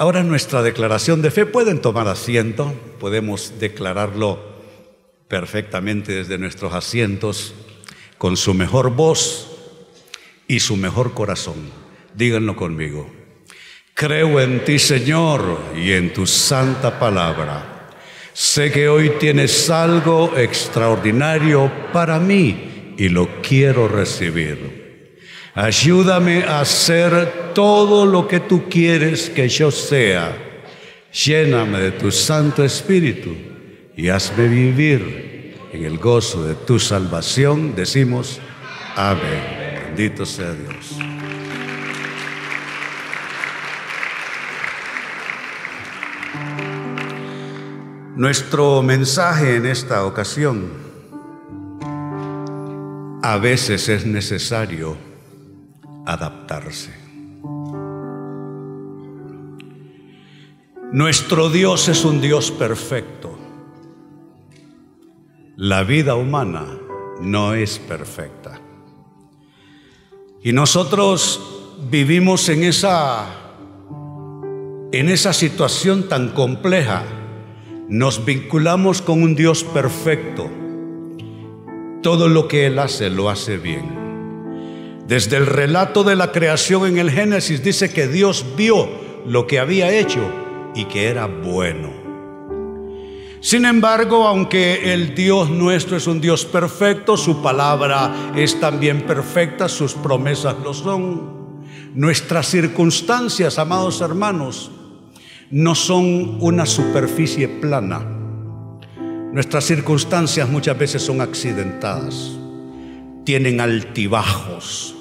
[0.00, 4.38] Ahora nuestra declaración de fe, pueden tomar asiento, podemos declararlo
[5.26, 7.52] perfectamente desde nuestros asientos,
[8.16, 9.50] con su mejor voz
[10.46, 11.56] y su mejor corazón.
[12.14, 13.10] Díganlo conmigo.
[13.92, 17.90] Creo en ti, Señor, y en tu santa palabra.
[18.32, 24.77] Sé que hoy tienes algo extraordinario para mí y lo quiero recibir.
[25.60, 30.32] Ayúdame a hacer todo lo que tú quieres que yo sea.
[31.12, 33.34] Lléname de tu Santo Espíritu
[33.96, 37.74] y hazme vivir en el gozo de tu salvación.
[37.74, 38.38] Decimos,
[38.94, 39.96] amén.
[39.96, 40.96] Bendito sea Dios.
[48.14, 50.70] Nuestro mensaje en esta ocasión,
[53.24, 55.07] a veces es necesario
[56.08, 56.90] adaptarse.
[60.90, 63.38] Nuestro Dios es un Dios perfecto.
[65.56, 66.64] La vida humana
[67.20, 68.58] no es perfecta.
[70.42, 73.26] Y nosotros vivimos en esa
[74.90, 77.04] en esa situación tan compleja.
[77.90, 80.48] Nos vinculamos con un Dios perfecto.
[82.02, 84.07] Todo lo que Él hace lo hace bien.
[85.08, 88.86] Desde el relato de la creación en el Génesis dice que Dios vio
[89.24, 90.20] lo que había hecho
[90.74, 91.88] y que era bueno.
[93.40, 99.66] Sin embargo, aunque el Dios nuestro es un Dios perfecto, su palabra es también perfecta,
[99.70, 101.62] sus promesas lo son.
[101.94, 104.70] Nuestras circunstancias, amados hermanos,
[105.50, 108.06] no son una superficie plana.
[109.32, 112.32] Nuestras circunstancias muchas veces son accidentadas,
[113.24, 114.96] tienen altibajos,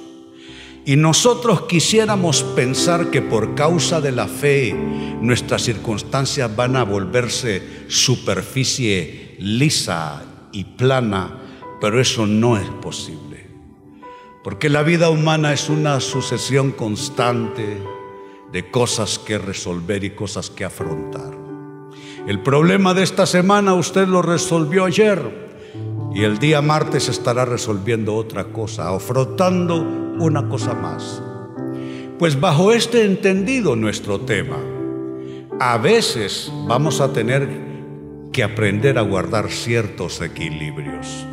[0.88, 4.74] y nosotros quisiéramos pensar que por causa de la fe
[5.22, 11.40] nuestras circunstancias van a volverse superficie lisa y plana,
[11.82, 13.48] pero eso no es posible.
[14.45, 17.84] Porque la vida humana es una sucesión constante
[18.54, 21.38] de cosas que resolver y cosas que afrontar.
[22.30, 25.47] El problema de esta semana usted lo resolvió ayer
[26.17, 29.80] y el día martes estará resolviendo otra cosa, afrontando
[30.20, 31.22] una cosa más.
[32.17, 34.58] Pues bajo este entendido nuestro tema,
[35.60, 37.48] a veces vamos a tener
[38.33, 41.28] que aprender a guardar ciertos equilibrios.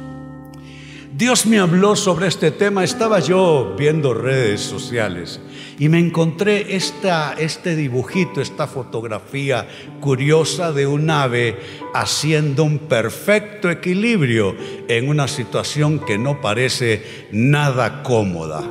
[1.16, 5.40] Dios me habló sobre este tema, estaba yo viendo redes sociales
[5.78, 9.68] y me encontré esta, este dibujito, esta fotografía
[10.00, 11.56] curiosa de un ave
[11.94, 14.56] haciendo un perfecto equilibrio
[14.88, 18.68] en una situación que no parece nada cómoda.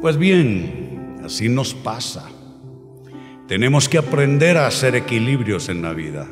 [0.00, 2.30] Pues bien, así nos pasa.
[3.48, 6.28] Tenemos que aprender a hacer equilibrios en la vida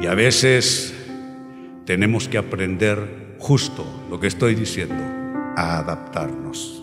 [0.00, 0.94] y a veces
[1.86, 5.04] tenemos que aprender justo lo que estoy diciendo,
[5.56, 6.82] a adaptarnos.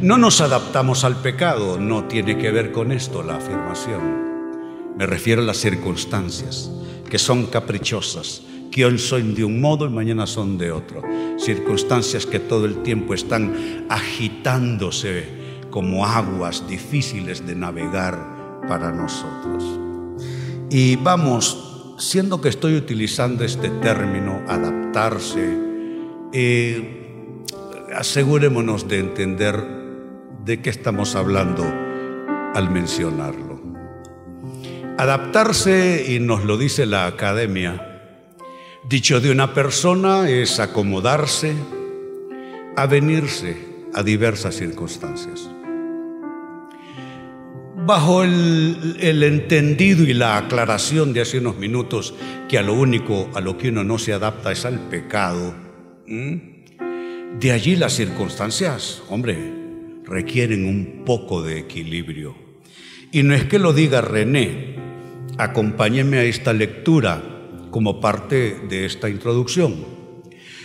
[0.00, 4.94] No nos adaptamos al pecado, no tiene que ver con esto la afirmación.
[4.96, 6.70] Me refiero a las circunstancias,
[7.10, 11.02] que son caprichosas, que hoy son de un modo y mañana son de otro.
[11.36, 15.28] Circunstancias que todo el tiempo están agitándose
[15.68, 19.64] como aguas difíciles de navegar para nosotros.
[20.70, 21.69] Y vamos
[22.00, 25.58] siendo que estoy utilizando este término, adaptarse,
[26.32, 27.44] eh,
[27.94, 29.62] asegurémonos de entender
[30.44, 31.62] de qué estamos hablando
[32.54, 33.60] al mencionarlo.
[34.96, 38.00] Adaptarse, y nos lo dice la academia,
[38.88, 41.54] dicho de una persona es acomodarse,
[42.76, 43.56] avenirse
[43.94, 45.50] a diversas circunstancias
[47.90, 52.14] bajo el, entendido y la aclaración de hace unos minutos
[52.48, 55.52] que a lo único a lo que uno no se adapta es al pecado,
[56.06, 59.36] de allí las circunstancias, hombre,
[60.04, 62.36] requieren un poco de equilibrio.
[63.10, 64.76] Y no es que lo diga René,
[65.36, 67.20] acompáñenme a esta lectura
[67.72, 69.84] como parte de esta introducción.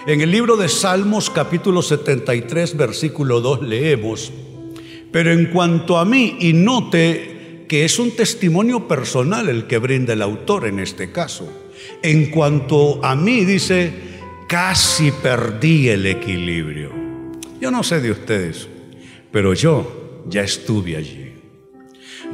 [0.05, 4.31] En el libro de Salmos capítulo 73 versículo 2 leemos,
[5.15, 10.11] pero en cuanto a mí, y note que es un testimonio personal el que brinda
[10.11, 11.49] el autor en este caso,
[12.03, 13.93] en cuanto a mí dice,
[14.49, 16.91] casi perdí el equilibrio.
[17.61, 18.67] Yo no sé de ustedes,
[19.31, 21.31] pero yo ya estuve allí.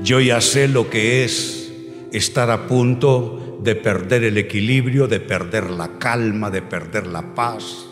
[0.01, 1.71] Yo ya sé lo que es
[2.11, 7.90] estar a punto de perder el equilibrio, de perder la calma, de perder la paz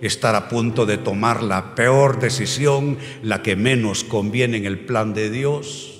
[0.00, 5.14] estar a punto de tomar la peor decisión, la que menos conviene en el plan
[5.14, 5.92] de Dios.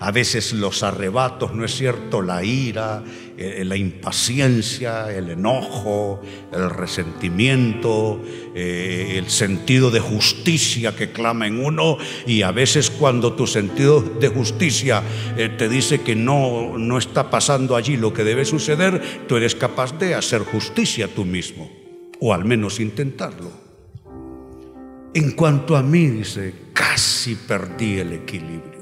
[0.00, 2.22] a veces los arrebatos, ¿no es cierto?
[2.22, 3.04] La ira,
[3.38, 6.20] eh, la impaciencia, el enojo,
[6.52, 8.20] el resentimiento,
[8.54, 14.00] eh, el sentido de justicia que clama en uno y a veces cuando tu sentido
[14.00, 15.02] de justicia
[15.36, 19.54] eh, te dice que no, no está pasando allí lo que debe suceder, tú eres
[19.54, 21.81] capaz de hacer justicia tú mismo
[22.24, 23.50] o al menos intentarlo.
[25.12, 28.80] En cuanto a mí, dice, casi perdí el equilibrio.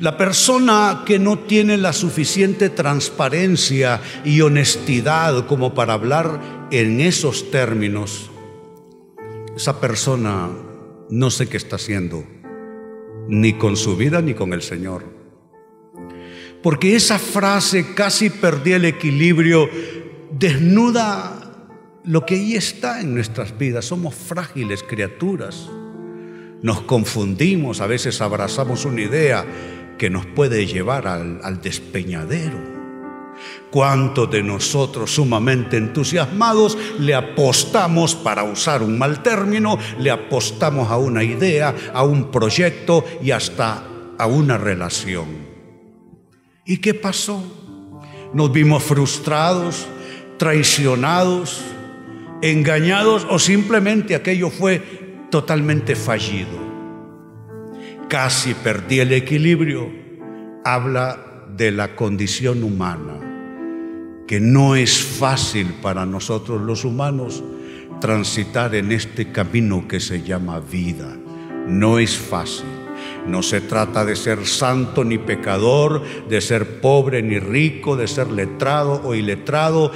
[0.00, 7.50] La persona que no tiene la suficiente transparencia y honestidad como para hablar en esos
[7.50, 8.30] términos,
[9.54, 10.48] esa persona
[11.10, 12.24] no sé qué está haciendo,
[13.28, 15.04] ni con su vida ni con el Señor.
[16.62, 19.68] Porque esa frase casi perdí el equilibrio,
[20.32, 21.43] desnuda
[22.04, 23.86] lo que ahí está en nuestras vidas.
[23.86, 25.68] Somos frágiles criaturas.
[26.62, 29.44] Nos confundimos, a veces abrazamos una idea
[29.98, 32.74] que nos puede llevar al, despeñadero.
[33.70, 40.96] ¿Cuántos de nosotros sumamente entusiasmados le apostamos, para usar un mal término, le apostamos a
[40.96, 43.84] una idea, a un proyecto y hasta
[44.16, 45.26] a una relación?
[46.64, 47.42] ¿Y qué pasó?
[48.32, 49.86] Nos vimos frustrados,
[50.38, 51.62] traicionados,
[52.50, 54.80] engañados o simplemente aquello fue
[55.30, 56.64] totalmente fallido
[58.08, 59.90] casi perdí el equilibrio,
[60.64, 67.42] habla de la condición humana, que no es fácil para nosotros los humanos
[68.00, 71.16] transitar en este camino que se llama vida.
[71.66, 72.73] No es fácil.
[73.26, 78.30] No se trata de ser santo ni pecador, de ser pobre ni rico, de ser
[78.30, 79.92] letrado o iletrado.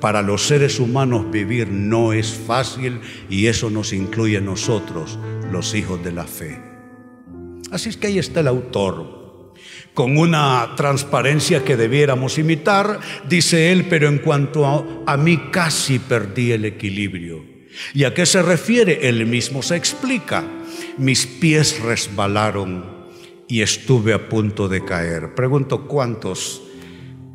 [0.00, 5.18] Para los seres humanos vivir no es fácil y eso nos incluye a nosotros,
[5.50, 6.70] los hijos de la fe.
[7.70, 9.20] Así es que ahí está el autor.
[9.94, 16.52] Con una transparencia que debiéramos imitar, dice él, pero en cuanto a, mí casi perdí
[16.52, 17.44] el equilibrio.
[17.94, 19.08] ¿Y a qué se refiere?
[19.08, 20.44] Él mismo se explica.
[21.00, 22.84] Mis pies resbalaron
[23.48, 25.34] y estuve a punto de caer.
[25.34, 26.60] Pregunto cuántos,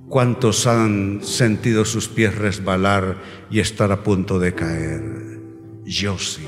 [0.07, 3.17] cuántos han sentido sus pies resbalar
[3.49, 5.41] y estar a punto de caer.
[5.83, 6.43] Yo sí,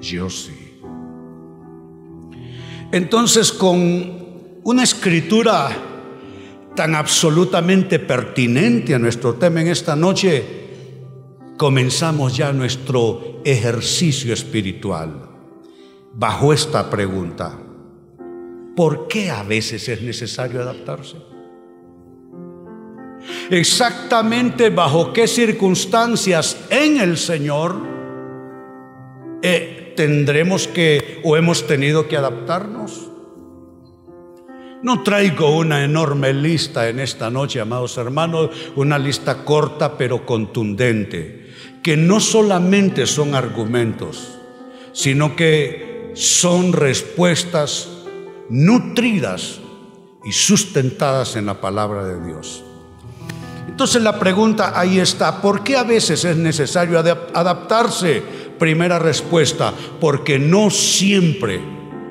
[0.00, 0.80] yo sí.
[2.90, 5.76] Entonces, con una escritura
[6.74, 10.42] tan absolutamente pertinente a nuestro tema en esta noche,
[11.58, 15.31] comenzamos ya nuestro ejercicio espiritual
[16.14, 17.58] bajo esta pregunta.
[18.76, 21.16] ¿Por qué a veces es necesario adaptarse?
[23.50, 27.76] Exactamente bajo qué circunstancias en el Señor
[29.42, 33.08] eh, tendremos que o hemos tenido que adaptarnos.
[34.82, 41.50] No traigo una enorme lista en esta noche, amados hermanos, una lista corta pero contundente,
[41.82, 44.40] que no solamente son argumentos,
[44.92, 47.88] sino que son respuestas
[48.48, 49.60] nutridas
[50.24, 52.64] y sustentadas en la palabra de Dios.
[53.68, 58.22] Entonces la pregunta ahí está, ¿por qué a veces es necesario adaptarse?
[58.58, 61.60] Primera respuesta, porque no siempre,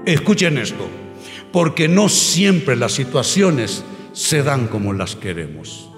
[0.06, 0.88] escuchen esto,
[1.51, 5.89] porque no siempre las situaciones se dan como las queremos.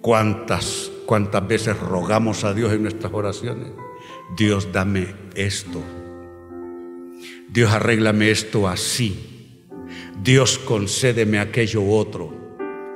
[0.00, 3.68] ¿Cuántas, cuántas veces rogamos a Dios en nuestras oraciones?
[4.36, 5.82] Dios, dame esto.
[7.56, 9.64] Dios, arréglame esto así.
[10.22, 12.30] Dios, concédeme aquello otro.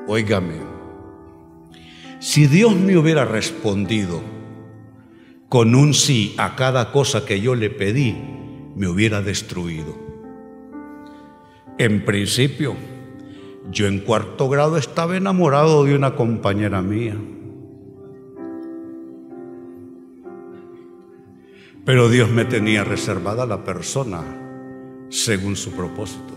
[0.06, 0.56] Óigame,
[2.18, 4.20] si Dios me hubiera respondido,
[5.48, 8.14] con un sí a cada cosa que yo le pedí,
[8.76, 9.96] me hubiera destruido.
[11.78, 12.76] En principio,
[13.70, 17.16] yo en cuarto grado estaba enamorado de una compañera mía.
[21.86, 24.48] Pero Dios me tenía reservada la persona
[25.10, 26.34] según su propósito.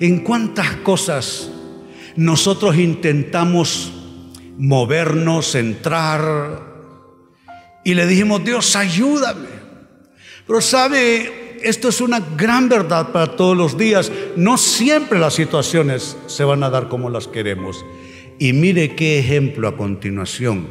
[0.00, 1.50] ¿En cuántas cosas
[2.16, 3.92] nosotros intentamos
[4.58, 6.72] movernos, entrar,
[7.84, 9.48] y le dijimos, Dios, ayúdame.
[10.46, 14.12] Pero sabe, esto es una gran verdad para todos los días.
[14.36, 17.84] No siempre las situaciones se van a dar como las queremos.
[18.38, 20.68] Y mire qué ejemplo a continuación,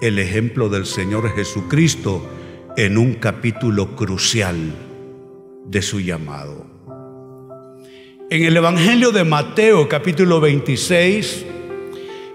[0.00, 2.28] el ejemplo del Señor Jesucristo
[2.76, 4.87] en un capítulo crucial
[5.68, 6.66] de su llamado.
[8.30, 11.46] En el Evangelio de Mateo capítulo 26,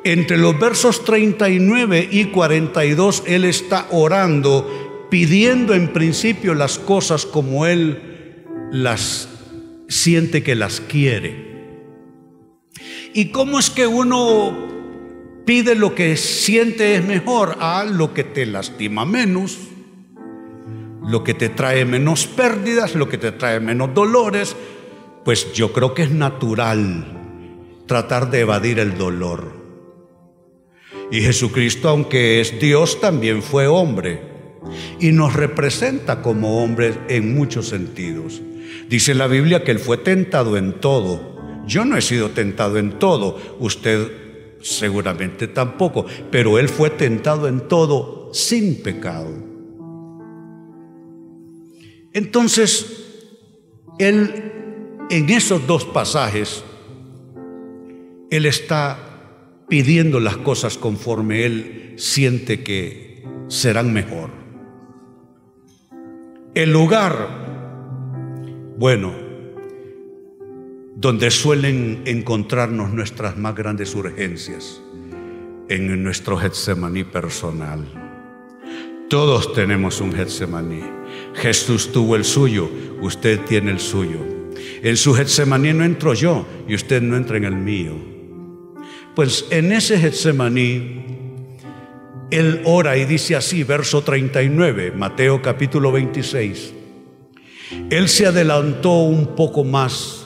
[0.03, 7.65] entre los versos 39 y 42, Él está orando, pidiendo en principio las cosas como
[7.65, 9.29] Él las
[9.87, 11.53] siente que las quiere.
[13.13, 14.73] ¿Y cómo es que uno
[15.45, 19.57] pide lo que siente es mejor a lo que te lastima menos,
[21.05, 24.55] lo que te trae menos pérdidas, lo que te trae menos dolores?
[25.25, 27.05] Pues yo creo que es natural
[27.87, 29.63] tratar de evadir el dolor.
[31.11, 34.21] Y Jesucristo, aunque es Dios, también fue hombre
[34.99, 38.41] y nos representa como hombre en muchos sentidos.
[38.89, 41.33] Dice la Biblia que Él fue tentado en todo.
[41.67, 44.11] Yo no he sido tentado en todo, usted
[44.61, 49.52] seguramente tampoco, pero Él fue tentado en todo sin pecado.
[52.13, 53.05] Entonces,
[53.99, 54.51] Él
[55.09, 56.63] en esos dos pasajes,
[58.29, 58.97] Él está
[59.67, 64.29] pidiendo las cosas conforme Él siente que serán mejor.
[66.55, 69.13] El lugar, bueno,
[70.95, 74.81] donde suelen encontrarnos nuestras más grandes urgencias,
[75.69, 78.02] en nuestro Getsemaní personal.
[79.13, 80.81] Todos tenemos un Getsemaní.
[81.35, 82.67] Jesús tuvo el suyo,
[82.99, 84.17] usted tiene el suyo.
[84.81, 87.93] En su Getsemaní no entro yo y usted no entra en el mío.
[89.13, 91.05] Pues en ese Getsemaní,
[92.31, 96.73] él ora y dice así, verso 39, Mateo capítulo 26.
[97.91, 100.25] Él se adelantó un poco más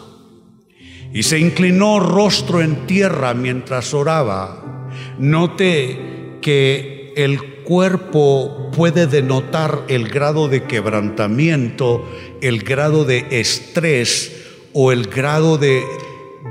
[1.13, 4.87] y se inclinó rostro en tierra mientras oraba.
[5.19, 12.07] Note que el cuerpo puede denotar el grado de quebrantamiento,
[12.41, 14.31] el grado de estrés
[14.73, 15.83] o el grado de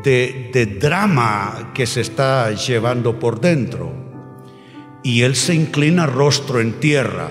[0.02, 3.92] de, drama que se está llevando por dentro.
[5.02, 7.30] Y él se inclina rostro en tierra,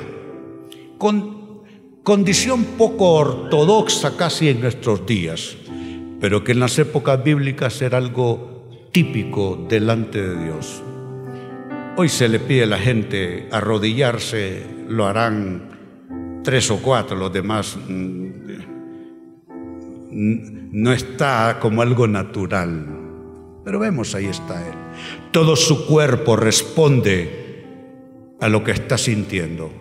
[0.98, 1.64] con
[2.04, 5.58] condición poco ortodoxa casi en nuestros días,
[6.22, 10.82] pero que en las épocas bíblicas era algo típico delante de Dios.
[11.98, 17.78] Hoy se le pide a la gente arrodillarse, lo harán tres o cuatro, los demás
[17.88, 18.30] mm,
[20.12, 22.86] no está como algo natural.
[23.64, 24.74] Pero vemos, ahí está Él.
[25.32, 27.64] Todo su cuerpo responde
[28.42, 29.72] a lo que está sintiendo.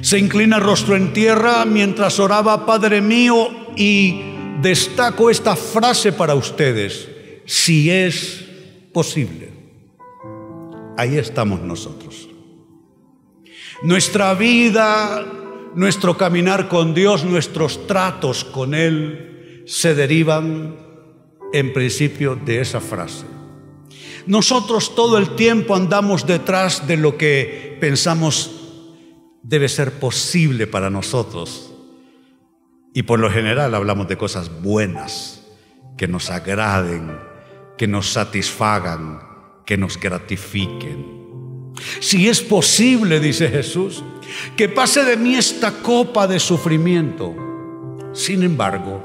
[0.00, 4.20] Se inclina rostro en tierra mientras oraba, Padre mío, y
[4.60, 7.08] destaco esta frase para ustedes,
[7.46, 8.44] si es
[8.92, 9.51] posible.
[10.96, 12.28] Ahí estamos nosotros.
[13.82, 15.26] Nuestra vida
[15.74, 20.76] nuestro caminar con Dios, nuestros tratos con Él, se derivan
[21.52, 23.24] en principio de esa frase.
[24.26, 28.50] Nosotros todo el tiempo andamos detrás de lo que pensamos
[29.42, 31.72] debe ser posible para nosotros.
[32.94, 35.42] Y por lo general hablamos de cosas buenas,
[35.96, 37.18] que nos agraden,
[37.76, 39.20] que nos satisfagan,
[39.64, 41.72] que nos gratifiquen.
[42.00, 44.04] Si es posible, dice Jesús,
[44.56, 47.34] que pase de mí esta copa de sufrimiento.
[48.12, 49.02] Sin embargo,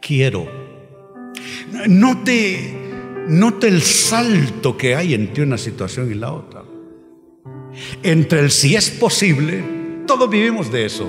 [0.00, 0.46] quiero.
[1.86, 6.64] Note, note el salto que hay entre una situación y la otra.
[8.02, 9.64] Entre el si es posible,
[10.06, 11.08] todos vivimos de eso.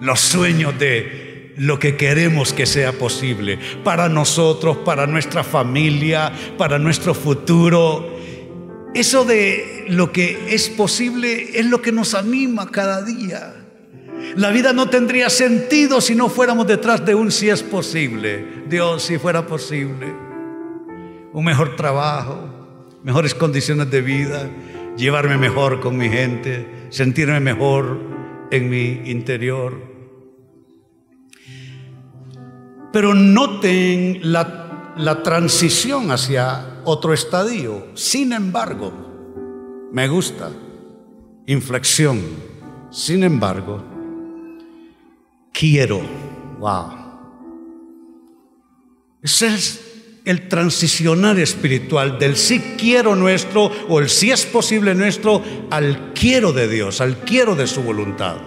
[0.00, 1.25] Los sueños de
[1.56, 8.16] lo que queremos que sea posible para nosotros, para nuestra familia, para nuestro futuro
[8.96, 13.54] eso de lo que es posible es lo que nos anima cada día.
[14.36, 18.64] La vida no tendría sentido si no fuéramos detrás de un si es posible.
[18.66, 20.06] Dios, si fuera posible.
[21.34, 22.48] Un mejor trabajo,
[23.02, 24.48] mejores condiciones de vida,
[24.96, 28.00] llevarme mejor con mi gente, sentirme mejor
[28.50, 29.85] en mi interior.
[32.96, 37.88] Pero noten la, la transición hacia otro estadio.
[37.92, 38.90] Sin embargo,
[39.92, 40.50] me gusta,
[41.44, 42.22] inflexión.
[42.90, 43.84] Sin embargo,
[45.52, 46.00] quiero.
[46.58, 46.94] Wow.
[49.20, 55.42] Ese es el transicionar espiritual del sí quiero nuestro o el sí es posible nuestro
[55.68, 58.38] al quiero de Dios, al quiero de su voluntad.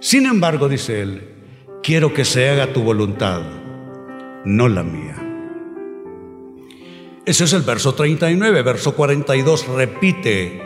[0.00, 1.39] Sin embargo, dice él,
[1.82, 3.42] quiero que se haga tu voluntad,
[4.44, 5.16] no la mía.
[7.26, 8.62] Ese es el verso 39.
[8.62, 10.62] Verso 42 repite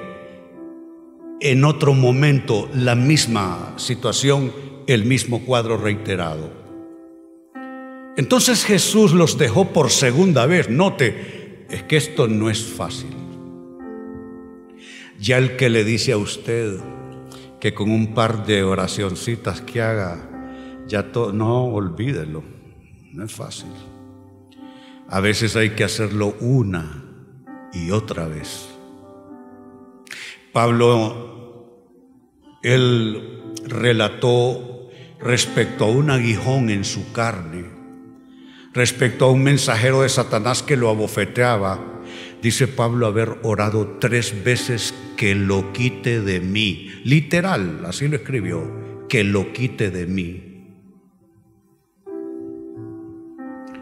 [1.41, 4.53] en otro momento la misma situación,
[4.87, 6.51] el mismo cuadro reiterado.
[8.17, 10.71] Entonces Jesús los dejó por segunda vez.
[10.71, 13.11] Note, es que esto no es fácil.
[15.19, 16.79] Ya el que le dice a usted
[17.61, 20.34] que con un par de oracioncitas que haga
[20.87, 22.43] ya todo, no, olvídelo,
[23.13, 23.71] no es fácil.
[25.09, 27.05] A veces hay que hacerlo una
[27.73, 28.69] y otra vez.
[30.53, 31.91] Pablo,
[32.63, 34.89] él relató
[35.21, 37.65] respecto a un aguijón en su carne,
[38.73, 42.03] respecto a un mensajero de Satanás que lo abofeteaba.
[42.43, 46.91] Dice Pablo haber orado tres veces que lo quite de mí.
[47.05, 50.54] Literal, así lo escribió, que lo quite de mí.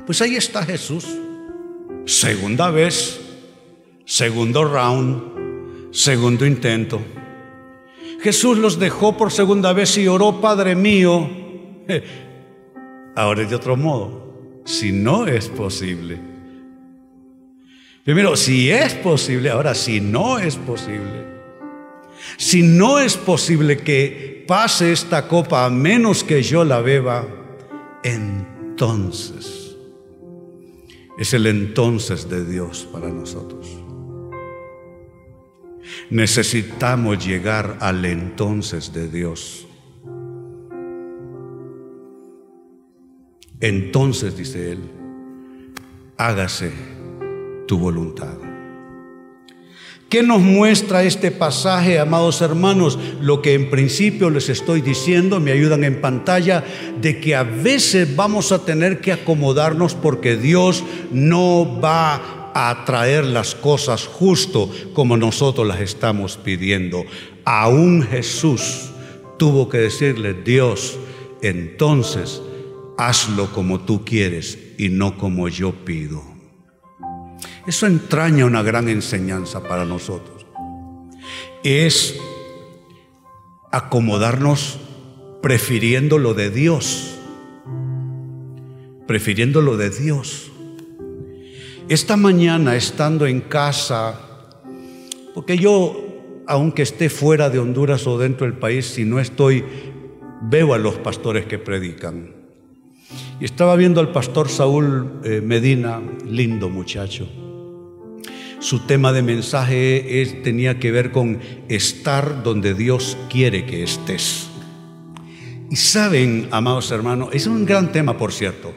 [0.06, 1.06] Pues ahí está Jesús.
[2.06, 3.20] Segunda vez,
[4.04, 7.00] segundo round, segundo intento.
[8.20, 11.28] Jesús los dejó por segunda vez y oró, Padre mío.
[13.14, 16.18] Ahora es de otro modo, si no es posible.
[18.04, 21.24] Primero, si es posible, ahora si no es posible.
[22.36, 27.28] Si no es posible que pase esta copa a menos que yo la beba,
[28.02, 29.61] entonces
[31.18, 33.68] es el entonces de Dios para nosotros.
[36.10, 39.66] Necesitamos llegar al entonces de Dios.
[43.60, 44.80] Entonces, dice Él,
[46.16, 46.72] hágase
[47.66, 48.51] tu voluntad.
[50.12, 52.98] ¿Qué nos muestra este pasaje, amados hermanos?
[53.22, 56.62] Lo que en principio les estoy diciendo, me ayudan en pantalla,
[57.00, 63.24] de que a veces vamos a tener que acomodarnos porque Dios no va a traer
[63.24, 67.06] las cosas justo como nosotros las estamos pidiendo.
[67.46, 68.90] Aún Jesús
[69.38, 70.98] tuvo que decirle, Dios,
[71.40, 72.42] entonces
[72.98, 76.31] hazlo como tú quieres y no como yo pido.
[77.66, 80.46] Eso entraña una gran enseñanza para nosotros.
[81.62, 82.18] Es
[83.70, 84.78] acomodarnos
[85.42, 87.18] prefiriendo lo de Dios.
[89.06, 90.50] Prefiriendo lo de Dios.
[91.88, 94.20] Esta mañana estando en casa,
[95.34, 99.64] porque yo, aunque esté fuera de Honduras o dentro del país, si no estoy,
[100.42, 102.34] veo a los pastores que predican.
[103.40, 107.28] Y estaba viendo al pastor Saúl eh, Medina, lindo muchacho.
[108.62, 114.46] Su tema de mensaje es, tenía que ver con estar donde Dios quiere que estés.
[115.68, 118.72] Y saben, amados hermanos, es un gran tema, por cierto.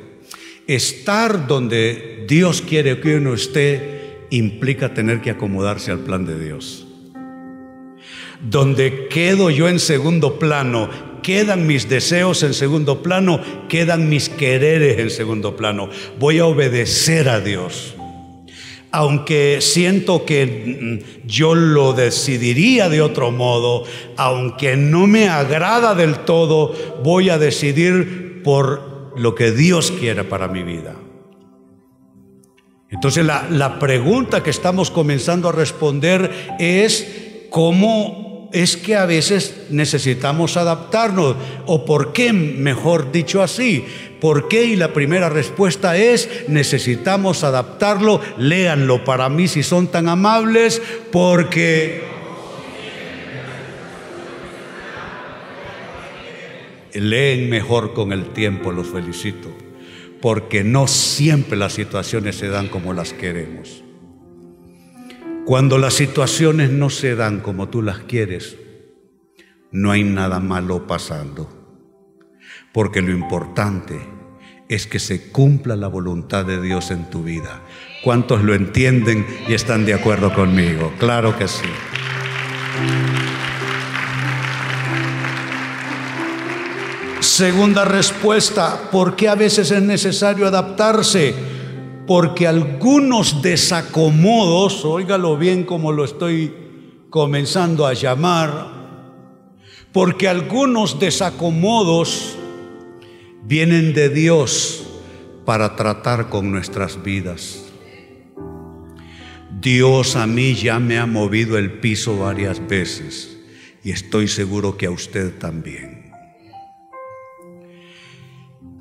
[0.65, 6.87] Estar donde Dios quiere que uno esté implica tener que acomodarse al plan de Dios.
[8.41, 10.89] Donde quedo yo en segundo plano,
[11.21, 15.89] quedan mis deseos en segundo plano, quedan mis quereres en segundo plano.
[16.17, 17.94] Voy a obedecer a Dios
[18.95, 23.83] aunque siento que mm, yo lo decidiría de otro modo,
[24.15, 30.47] aunque no me agrada del todo, voy a decidir por lo que Dios quiere para
[30.47, 30.95] mi vida.
[32.89, 38.24] Entonces la, la pregunta que estamos comenzando a responder es cómo
[38.55, 41.35] es que a veces necesitamos adaptarnos.
[41.65, 43.83] ¿O por qué, mejor dicho así?
[44.21, 44.63] ¿Por qué?
[44.63, 48.21] Y la primera respuesta es, necesitamos adaptarlo.
[48.37, 52.01] Léanlo para mí si son tan amables, porque...
[56.93, 59.49] Leen mejor con el tiempo, los felicito,
[60.21, 63.84] porque no siempre las situaciones se dan como las queremos.
[65.45, 68.57] Cuando las situaciones no se dan como tú las quieres,
[69.71, 71.47] no hay nada malo pasando.
[72.73, 73.99] Porque lo importante
[74.67, 77.61] es que se cumpla la voluntad de Dios en tu vida.
[78.03, 80.91] ¿Cuántos lo entienden y están de acuerdo conmigo?
[80.97, 81.69] Claro que sí.
[87.19, 91.54] Segunda respuesta, ¿por qué a veces es necesario adaptarse?
[92.07, 96.53] Porque algunos desacomodos, óigalo bien como lo estoy
[97.09, 98.73] comenzando a llamar,
[99.91, 102.37] porque algunos desacomodos
[103.43, 104.85] vienen de Dios
[105.45, 107.61] para tratar con nuestras vidas.
[109.61, 113.37] Dios a mí ya me ha movido el piso varias veces
[113.83, 115.94] y estoy seguro que a usted también.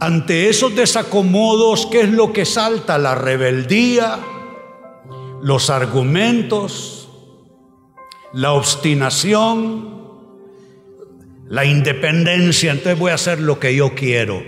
[0.00, 2.98] Ante esos desacomodos, ¿qué es lo que salta?
[2.98, 4.18] La rebeldía,
[5.40, 7.08] los argumentos,
[8.32, 9.94] la obstinación,
[11.48, 12.72] la independencia.
[12.72, 14.42] Entonces voy a hacer lo que yo quiero.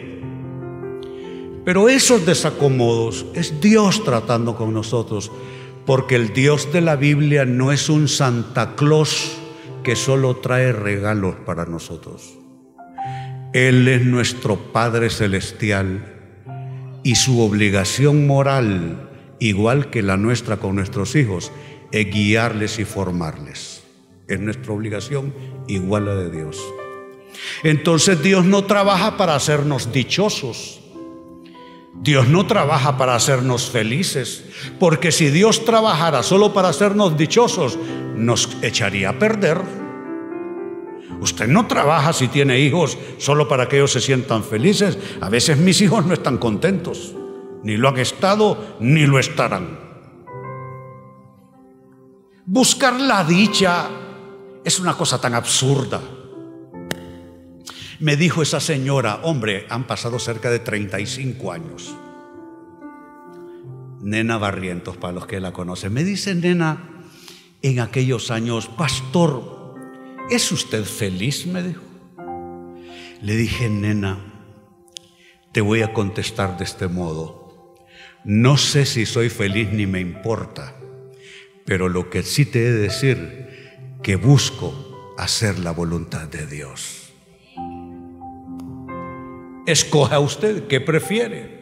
[1.65, 5.33] Pero esos desacomodos es Dios tratando con nosotros,
[5.85, 9.37] porque el Dios de la Biblia no es un Santa Claus
[9.83, 12.37] que solo trae regalos para nosotros.
[13.53, 16.13] Él es nuestro Padre Celestial
[17.03, 21.53] y su obligación moral, igual que la nuestra con nuestros hijos,
[21.93, 23.83] es guiarles y formarles.
[24.29, 25.33] Es nuestra obligación
[25.69, 26.61] igual a la de Dios.
[27.63, 30.81] Entonces Dios no trabaja para hacernos dichosos.
[32.03, 34.45] Dios no trabaja para hacernos felices,
[34.79, 37.79] porque si Dios trabajara solo para hacernos dichosos,
[38.17, 39.86] nos echaría a perder.
[41.27, 44.97] Usted no trabaja si tiene hijos solo para que ellos se sientan felices.
[45.21, 47.17] A veces mis hijos no están contentos,
[47.65, 49.77] ni lo han estado, ni lo estarán.
[52.45, 53.89] Buscar la dicha
[54.65, 56.01] es una cosa tan absurda.
[57.99, 61.93] Me dijo esa señora, hombre, han pasado cerca de 35 años.
[64.01, 65.93] Nena Barrientos, para los que la conocen.
[65.93, 67.03] Me dice Nena,
[67.63, 69.56] en aquellos años, pastor,
[70.31, 71.47] ¿es usted feliz?
[71.47, 71.83] Me dijo.
[73.23, 74.19] Le dije, Nena,
[75.53, 77.77] te voy a contestar de este modo.
[78.25, 80.77] No sé si soy feliz ni me importa,
[81.65, 83.47] pero lo que sí te he de decir,
[84.03, 87.13] que busco hacer la voluntad de Dios.
[89.67, 91.57] Escoja usted qué prefiere.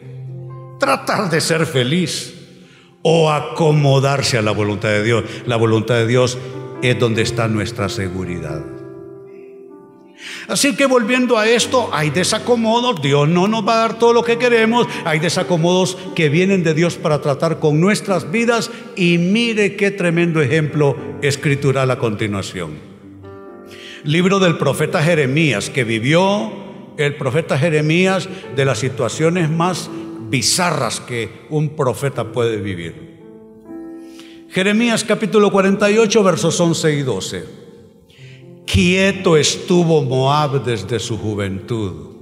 [0.79, 2.33] Tratar de ser feliz
[3.01, 5.23] o acomodarse a la voluntad de Dios.
[5.45, 6.37] La voluntad de Dios
[6.81, 8.63] es donde está nuestra seguridad.
[10.47, 14.23] Así que volviendo a esto, hay desacomodos, Dios no nos va a dar todo lo
[14.23, 19.75] que queremos, hay desacomodos que vienen de Dios para tratar con nuestras vidas y mire
[19.75, 22.73] qué tremendo ejemplo escritural a continuación.
[24.03, 26.53] Libro del profeta Jeremías que vivió
[26.97, 29.89] el profeta Jeremías de las situaciones más
[30.29, 33.04] bizarras que un profeta puede vivir.
[34.55, 37.45] Jeremías capítulo 48 versos 11 y 12.
[38.65, 42.15] Quieto estuvo Moab desde su juventud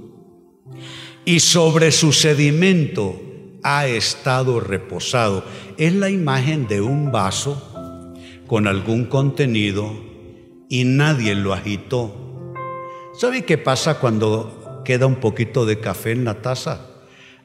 [1.24, 3.14] y sobre su sedimento
[3.62, 5.44] ha estado reposado.
[5.78, 8.12] Es la imagen de un vaso
[8.48, 9.94] con algún contenido
[10.68, 12.16] y nadie lo agitó.
[13.16, 16.80] ¿Sabe qué pasa cuando queda un poquito de café en la taza,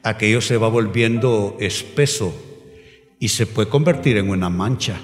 [0.02, 2.34] aquello se va volviendo espeso
[3.20, 4.98] y se puede convertir en una mancha.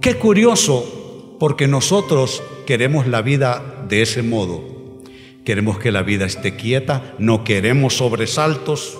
[0.00, 5.02] Qué curioso, porque nosotros queremos la vida de ese modo.
[5.44, 8.98] Queremos que la vida esté quieta, no queremos sobresaltos.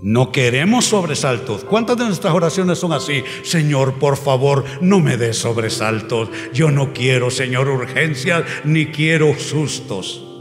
[0.00, 1.64] No queremos sobresaltos.
[1.64, 3.24] ¿Cuántas de nuestras oraciones son así?
[3.42, 6.28] Señor, por favor, no me des sobresaltos.
[6.52, 10.35] Yo no quiero, Señor, urgencias, ni quiero sustos.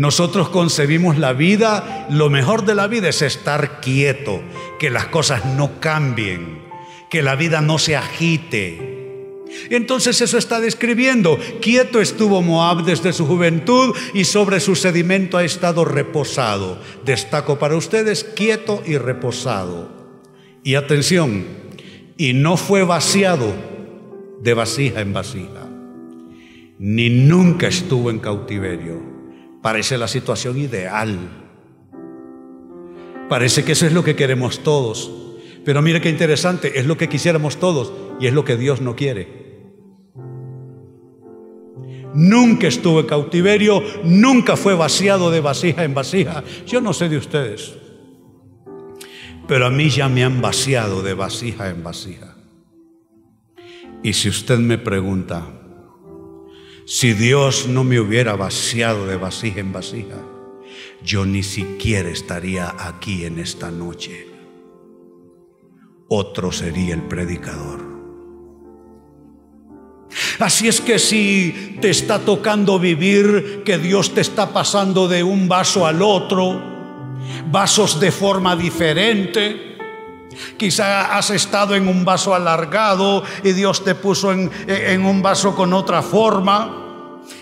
[0.00, 4.40] Nosotros concebimos la vida, lo mejor de la vida es estar quieto,
[4.78, 6.62] que las cosas no cambien,
[7.10, 9.44] que la vida no se agite.
[9.68, 15.44] Entonces eso está describiendo, quieto estuvo Moab desde su juventud y sobre su sedimento ha
[15.44, 16.80] estado reposado.
[17.04, 19.90] Destaco para ustedes, quieto y reposado.
[20.64, 21.44] Y atención,
[22.16, 23.52] y no fue vaciado
[24.40, 25.68] de vasija en vasija,
[26.78, 29.09] ni nunca estuvo en cautiverio.
[29.62, 31.18] Parece la situación ideal.
[33.28, 35.10] Parece que eso es lo que queremos todos.
[35.64, 38.96] Pero mire qué interesante, es lo que quisiéramos todos y es lo que Dios no
[38.96, 39.40] quiere.
[42.12, 46.42] Nunca estuvo en cautiverio, nunca fue vaciado de vasija en vasija.
[46.66, 47.74] Yo no sé de ustedes,
[49.46, 52.36] pero a mí ya me han vaciado de vasija en vasija.
[54.02, 55.59] Y si usted me pregunta,
[56.92, 60.16] si Dios no me hubiera vaciado de vasija en vasija,
[61.04, 64.26] yo ni siquiera estaría aquí en esta noche.
[66.08, 67.80] Otro sería el predicador.
[70.40, 75.46] Así es que si te está tocando vivir, que Dios te está pasando de un
[75.46, 76.60] vaso al otro,
[77.52, 79.78] vasos de forma diferente,
[80.56, 85.54] quizá has estado en un vaso alargado y Dios te puso en, en un vaso
[85.54, 86.79] con otra forma.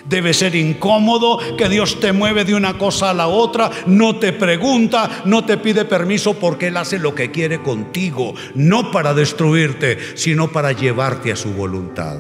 [0.09, 4.33] Debe ser incómodo que Dios te mueve de una cosa a la otra, no te
[4.33, 9.99] pregunta, no te pide permiso porque Él hace lo que quiere contigo, no para destruirte,
[10.15, 12.19] sino para llevarte a su voluntad.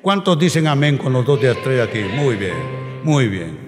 [0.00, 2.00] ¿Cuántos dicen amén con los dos de estrella aquí?
[2.00, 2.54] Muy bien,
[3.02, 3.66] muy bien.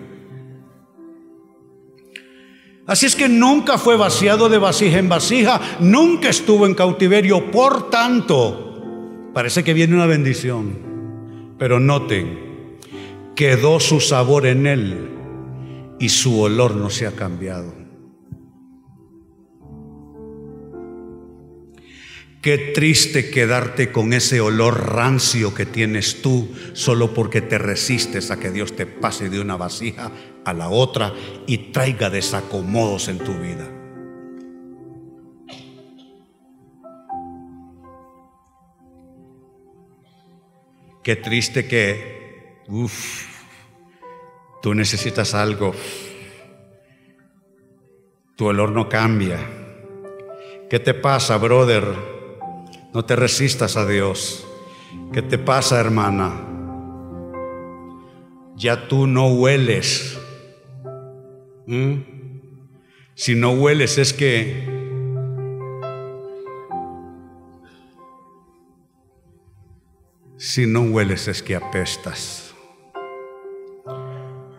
[2.86, 7.50] Así es que nunca fue vaciado de vasija en vasija, nunca estuvo en cautiverio.
[7.50, 10.88] Por tanto, parece que viene una bendición.
[11.58, 12.47] Pero noten,
[13.38, 15.10] quedó su sabor en él
[16.00, 17.72] y su olor no se ha cambiado.
[22.42, 28.40] Qué triste quedarte con ese olor rancio que tienes tú solo porque te resistes a
[28.40, 30.10] que Dios te pase de una vasija
[30.44, 31.14] a la otra
[31.46, 33.70] y traiga desacomodos en tu vida.
[41.04, 42.17] Qué triste que,
[42.68, 43.26] uff,
[44.62, 45.74] tú necesitas algo,
[48.36, 49.38] tu olor no cambia.
[50.70, 51.84] ¿Qué te pasa, brother?
[52.92, 54.46] No te resistas a Dios.
[55.12, 56.44] ¿Qué te pasa, hermana?
[58.54, 60.18] Ya tú no hueles.
[61.66, 61.94] ¿Mm?
[63.14, 64.78] Si no hueles es que
[70.38, 72.47] Si no hueles es que apestas.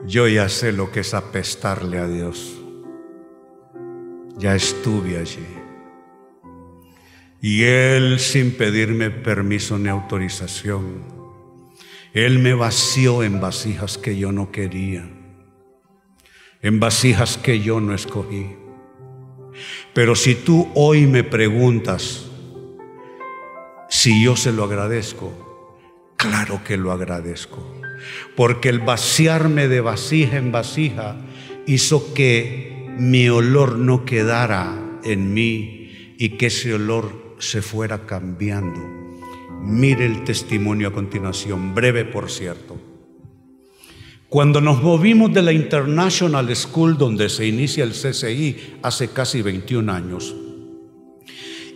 [0.10, 2.60] Yo ya sé lo que es apestarle a Dios.
[4.40, 5.46] Ya estuve allí.
[7.40, 11.04] Y Él, sin pedirme permiso ni autorización,
[12.12, 15.08] Él me vació en vasijas que yo no quería,
[16.64, 18.56] en vasijas que yo no escogí.
[19.94, 22.26] Pero si tú hoy me preguntas
[23.90, 25.78] si yo se lo agradezco,
[26.18, 27.79] claro que lo agradezco.
[28.36, 31.18] Porque el vaciarme de vasija en vasija
[31.66, 38.80] hizo que mi olor no quedara en mí y que ese olor se fuera cambiando.
[39.62, 42.78] Mire el testimonio a continuación, breve por cierto.
[44.30, 49.92] Cuando nos movimos de la International School, donde se inicia el CCI hace casi 21
[49.92, 50.36] años,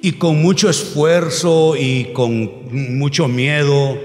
[0.01, 3.97] y con mucho esfuerzo y con mucho miedo,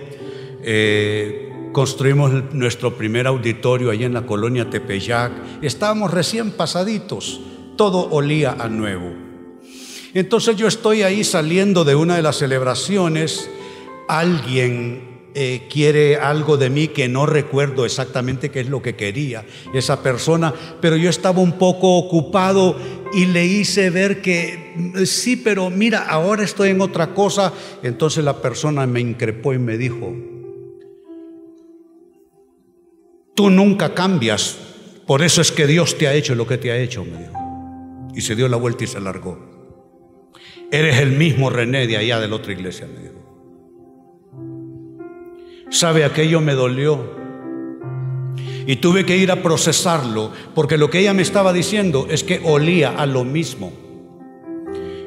[0.63, 5.33] eh, construimos nuestro primer auditorio allí en la colonia Tepeyac.
[5.63, 7.41] Estábamos recién pasaditos,
[7.77, 9.13] todo olía a nuevo.
[10.15, 13.51] Entonces yo estoy ahí saliendo de una de las celebraciones,
[14.09, 19.45] alguien eh, quiere algo de mí que no recuerdo exactamente qué es lo que quería
[19.75, 22.75] esa persona, pero yo estaba un poco ocupado
[23.13, 27.53] y le hice ver que mm, sí, pero mira, ahora estoy en otra cosa.
[27.83, 30.15] Entonces la persona me increpó y me dijo,
[33.39, 34.59] tú nunca cambias,
[35.07, 38.11] por eso es que Dios te ha hecho lo que te ha hecho, me dijo.
[38.13, 39.39] Y se dio la vuelta y se largó.
[40.73, 43.15] Eres el mismo René de allá de la otra iglesia, me dijo.
[45.71, 47.17] Sabe, aquello me dolió.
[48.67, 52.41] Y tuve que ir a procesarlo, porque lo que ella me estaba diciendo es que
[52.43, 53.73] olía a lo mismo.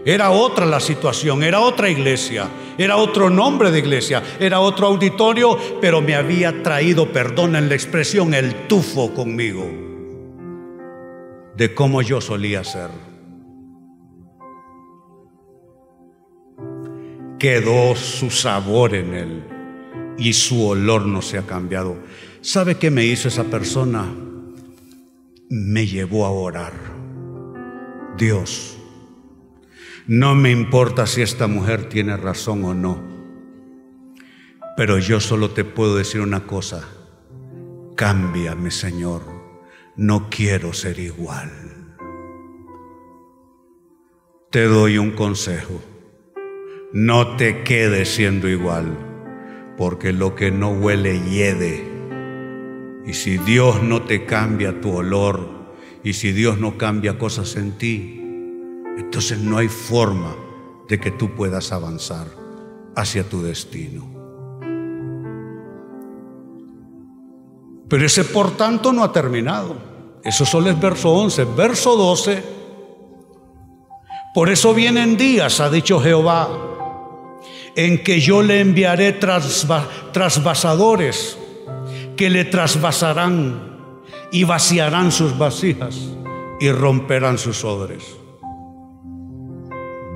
[0.03, 5.57] Era otra la situación, era otra iglesia, era otro nombre de iglesia, era otro auditorio,
[5.79, 9.69] pero me había traído, en la expresión, el tufo conmigo
[11.55, 12.89] de cómo yo solía ser.
[17.41, 19.43] quedó su sabor en él
[20.15, 21.97] y su olor no se ha cambiado.
[22.41, 24.05] ¿Sabe qué me hizo esa persona?
[25.49, 26.73] Me llevó a orar.
[28.15, 28.77] Dios,
[30.12, 33.02] no me importa si esta mujer tiene razón o no,
[34.76, 36.86] pero yo solo te puedo decir una cosa,
[37.95, 39.21] cámbiame Señor,
[39.95, 41.50] no quiero ser igual.
[44.50, 45.82] Te doy un consejo
[46.93, 48.97] no te quedes siendo igual,
[49.78, 51.86] porque lo que no huele hiede.
[53.06, 55.71] Y si Dios no te cambia tu olor,
[56.04, 58.20] y si Dios no cambia cosas en ti,
[59.01, 60.35] entonces no hay forma
[60.87, 62.27] de que tú puedas avanzar
[62.95, 64.09] hacia tu destino.
[67.87, 69.75] Pero ese por tanto no ha terminado.
[70.23, 71.45] Eso solo es verso 11.
[71.57, 72.43] Verso 12.
[74.33, 76.47] Por eso vienen días, ha dicho Jehová,
[77.75, 81.37] en que yo le enviaré trasvasadores
[82.15, 83.99] que le trasvasarán
[84.31, 85.99] y vaciarán sus vasijas
[86.61, 88.20] y romperán sus odres.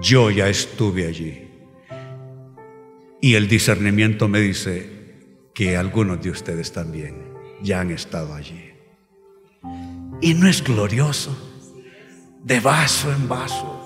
[0.06, 1.48] Yo ya estuve allí.
[3.22, 4.88] Y el discernimiento me dice
[5.54, 7.15] que algunos de ustedes también
[7.63, 8.72] ya han estado allí.
[10.22, 11.36] Y no es glorioso,
[12.44, 13.86] de vaso en vaso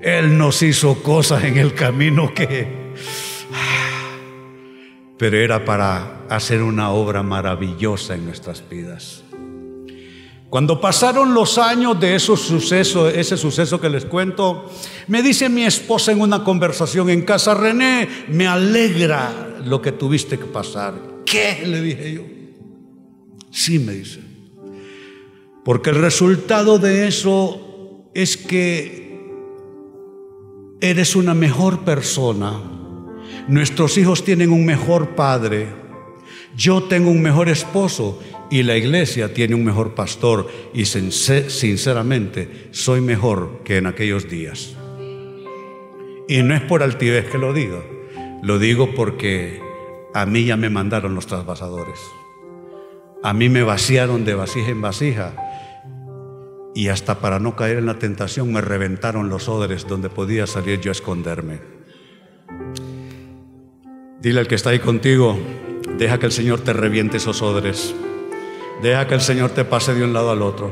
[0.00, 2.94] él nos hizo cosas en el camino que...
[5.18, 9.24] Pero era para hacer una obra maravillosa en nuestras vidas.
[10.50, 14.70] Cuando pasaron los años de esos sucesos, ese suceso que les cuento,
[15.06, 20.38] me dice mi esposa en una conversación en casa, René, me alegra lo que tuviste
[20.38, 20.94] que pasar.
[21.26, 21.64] ¿Qué?
[21.66, 22.22] Le dije yo.
[23.50, 24.20] Sí, me dice.
[25.64, 29.20] Porque el resultado de eso es que
[30.80, 32.58] eres una mejor persona.
[33.48, 35.68] Nuestros hijos tienen un mejor padre.
[36.56, 38.18] Yo tengo un mejor esposo
[38.50, 44.74] y la iglesia tiene un mejor pastor y sinceramente soy mejor que en aquellos días.
[46.28, 47.84] Y no es por altivez que lo digo,
[48.42, 49.60] lo digo porque
[50.14, 51.98] a mí ya me mandaron los trasvasadores.
[53.22, 55.34] A mí me vaciaron de vasija en vasija
[56.74, 60.80] y hasta para no caer en la tentación me reventaron los odres donde podía salir
[60.80, 61.60] yo a esconderme.
[64.20, 65.38] Dile al que está ahí contigo,
[65.98, 67.94] deja que el Señor te reviente esos odres.
[68.82, 70.70] Deja que el Señor te pase de un lado al otro.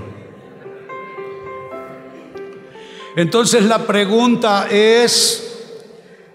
[3.16, 5.64] Entonces la pregunta es,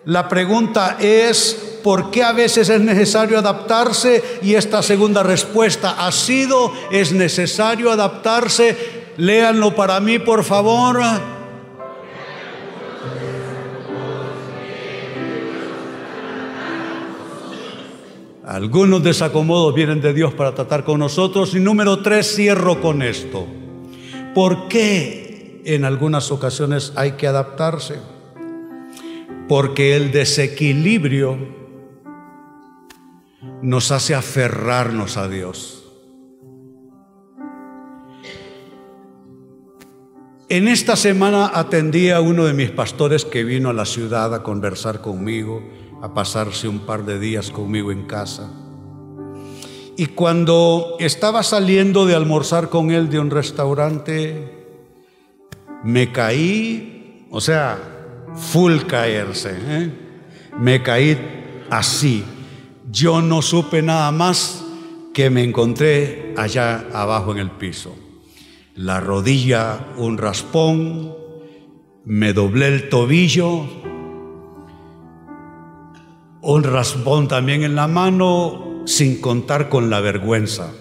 [0.05, 4.39] la pregunta es, ¿por qué a veces es necesario adaptarse?
[4.41, 8.75] Y esta segunda respuesta ha sido, es necesario adaptarse.
[9.17, 10.99] Léanlo para mí, por favor.
[18.51, 21.55] Algunos desacomodos vienen de Dios para tratar con nosotros.
[21.55, 23.47] Y número tres, cierro con esto.
[24.35, 28.01] ¿Por qué en algunas ocasiones hay que adaptarse?
[29.47, 31.37] Porque el desequilibrio
[33.61, 35.85] nos hace aferrarnos a Dios.
[40.49, 44.43] En esta semana atendí a uno de mis pastores que vino a la ciudad a
[44.43, 45.63] conversar conmigo
[46.01, 48.49] a pasarse un par de días conmigo en casa.
[49.97, 54.65] Y cuando estaba saliendo de almorzar con él de un restaurante,
[55.83, 57.77] me caí, o sea,
[58.35, 59.91] full caerse, ¿eh?
[60.59, 61.17] me caí
[61.69, 62.23] así.
[62.89, 64.63] Yo no supe nada más
[65.13, 67.95] que me encontré allá abajo en el piso.
[68.75, 71.13] La rodilla, un raspón,
[72.05, 73.80] me doblé el tobillo,
[76.41, 80.71] un raspón también en la mano sin contar con la vergüenza.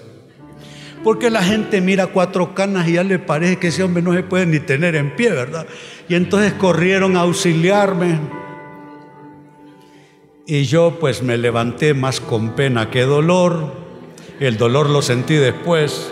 [1.05, 4.23] Porque la gente mira cuatro canas y ya le parece que ese hombre no se
[4.23, 5.66] puede ni tener en pie, ¿verdad?
[6.09, 8.18] Y entonces corrieron a auxiliarme.
[10.46, 13.75] Y yo pues me levanté más con pena que dolor.
[14.40, 16.11] El dolor lo sentí después.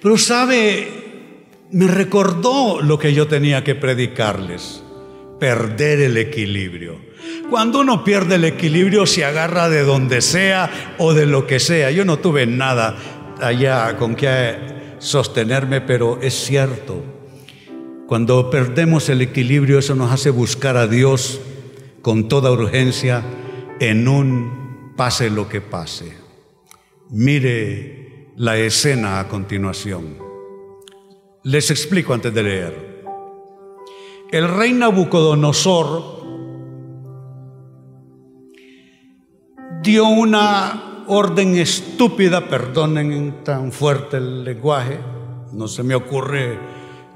[0.00, 4.82] Pero sabe, me recordó lo que yo tenía que predicarles
[5.38, 7.00] perder el equilibrio.
[7.50, 11.90] Cuando uno pierde el equilibrio se agarra de donde sea o de lo que sea.
[11.90, 12.96] Yo no tuve nada
[13.40, 14.56] allá con que
[14.98, 17.02] sostenerme, pero es cierto.
[18.06, 21.40] Cuando perdemos el equilibrio eso nos hace buscar a Dios
[22.02, 23.22] con toda urgencia
[23.80, 26.16] en un pase lo que pase.
[27.10, 30.18] Mire la escena a continuación.
[31.44, 32.87] Les explico antes de leer.
[34.30, 36.18] El rey Nabucodonosor
[39.82, 44.98] dio una orden estúpida, perdonen tan fuerte el lenguaje,
[45.54, 46.58] no se me ocurre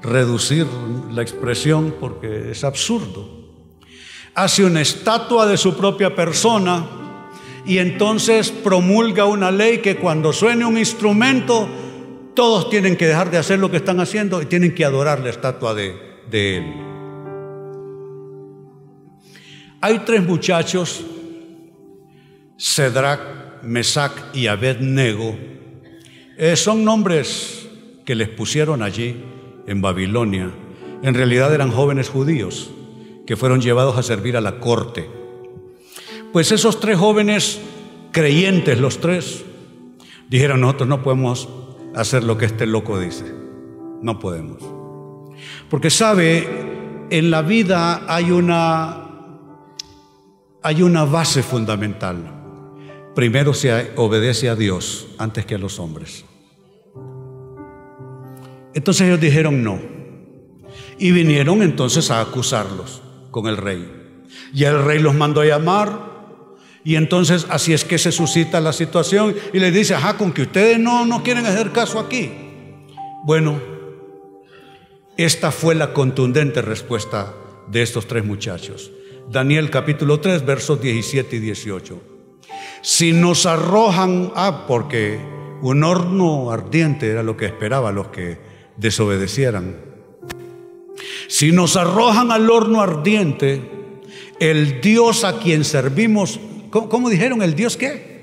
[0.01, 0.65] reducir
[1.11, 3.29] la expresión porque es absurdo.
[4.33, 6.83] Hace una estatua de su propia persona
[7.63, 11.69] y entonces promulga una ley que cuando suene un instrumento,
[12.33, 15.29] todos tienen que dejar de hacer lo que están haciendo y tienen que adorar la
[15.29, 15.95] estatua de,
[16.31, 16.92] de él.
[19.85, 21.03] Hay tres muchachos,
[22.57, 25.35] Cedrac, Mesac y Abednego.
[26.37, 27.67] Eh, son nombres
[28.05, 29.21] que les pusieron allí
[29.67, 30.49] en Babilonia.
[31.01, 32.71] En realidad eran jóvenes judíos
[33.27, 35.09] que fueron llevados a servir a la corte.
[36.31, 37.59] Pues esos tres jóvenes
[38.13, 39.43] creyentes, los tres,
[40.29, 41.49] dijeron, nosotros no podemos
[41.93, 43.25] hacer lo que este loco dice.
[44.01, 44.63] No podemos.
[45.69, 46.47] Porque sabe,
[47.09, 49.02] en la vida hay una
[50.63, 52.15] hay una base fundamental.
[53.13, 56.25] Primero se obedece a Dios antes que a los hombres.
[58.73, 59.79] Entonces ellos dijeron no.
[60.97, 64.23] Y vinieron entonces a acusarlos con el rey.
[64.53, 66.13] Y el rey los mandó a llamar.
[66.85, 70.43] Y entonces así es que se suscita la situación y le dice, ajá, con que
[70.43, 72.31] ustedes no, no quieren hacer caso aquí.
[73.25, 73.61] Bueno,
[75.17, 77.33] esta fue la contundente respuesta
[77.67, 78.91] de estos tres muchachos.
[79.29, 82.01] Daniel capítulo 3, versos 17 y 18.
[82.81, 85.19] Si nos arrojan, ah, porque
[85.61, 88.37] un horno ardiente era lo que esperaba los que
[88.77, 89.77] desobedecieran.
[91.27, 93.61] Si nos arrojan al horno ardiente,
[94.39, 97.41] el Dios a quien servimos, ¿cómo, dijeron?
[97.41, 98.13] ¿El Dios qué?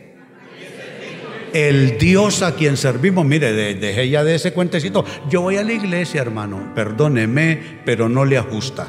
[1.53, 5.73] el Dios a quien servimos, mire, dejé ya de ese cuentecito, yo voy a la
[5.73, 8.89] iglesia, hermano, perdóneme, pero no le ajusta.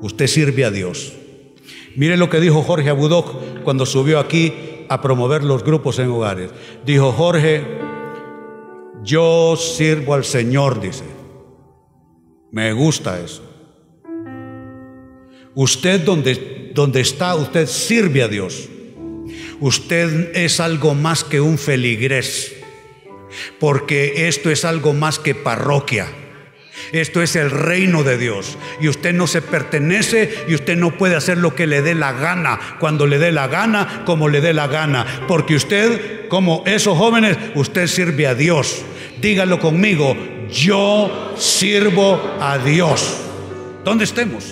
[0.00, 1.12] Usted sirve a Dios.
[1.96, 4.52] Mire lo que dijo Jorge Abudoc cuando subió aquí
[4.88, 6.50] a promover los grupos en hogares.
[6.84, 7.64] Dijo Jorge,
[9.02, 11.04] yo sirvo al Señor, dice.
[12.50, 13.42] Me gusta eso.
[15.54, 18.68] Usted donde, donde está, usted sirve a Dios.
[19.60, 22.54] Usted es algo más que un feligrés,
[23.58, 26.08] porque esto es algo más que parroquia.
[26.92, 28.58] Esto es el reino de Dios.
[28.80, 32.12] Y usted no se pertenece y usted no puede hacer lo que le dé la
[32.12, 35.06] gana, cuando le dé la gana, como le dé la gana.
[35.28, 38.82] Porque usted, como esos jóvenes, usted sirve a Dios.
[39.20, 40.16] Dígalo conmigo,
[40.50, 43.22] yo sirvo a Dios.
[43.84, 44.44] ¿Dónde estemos?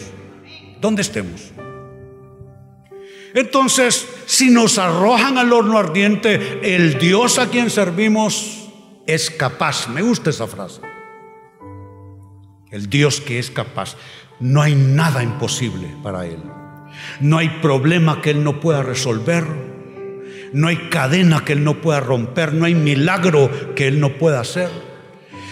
[0.80, 1.53] ¿Dónde estemos?
[3.35, 8.68] Entonces, si nos arrojan al horno ardiente, el Dios a quien servimos
[9.07, 9.89] es capaz.
[9.89, 10.80] Me gusta esa frase.
[12.75, 13.95] El Dios que es capaz.
[14.41, 16.43] No hay nada imposible para Él.
[17.20, 19.45] No hay problema que Él no pueda resolver.
[20.53, 22.53] No hay cadena que Él no pueda romper.
[22.53, 24.70] No hay milagro que Él no pueda hacer.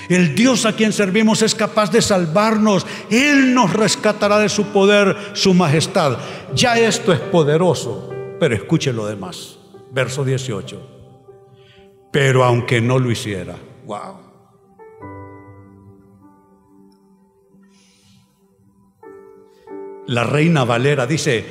[0.08, 2.84] El Dios a quien servimos es capaz de salvarnos.
[3.08, 6.18] Él nos rescatará de su poder, su majestad.
[6.56, 9.58] Ya esto es poderoso, pero escuche lo demás.
[9.92, 10.90] Verso 18.
[12.10, 13.54] Pero aunque no lo hiciera,
[13.86, 14.31] wow.
[20.06, 21.44] La reina Valera dice,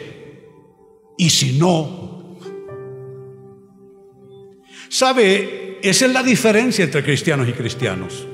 [1.18, 2.38] ¿y si no?
[4.90, 5.80] ¿Sabe?
[5.82, 8.28] Esa es la diferencia entre cristianos y cristianos.